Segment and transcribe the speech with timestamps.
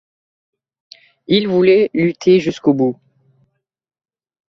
[1.27, 2.99] Il voulait lutter jusqu’au bout.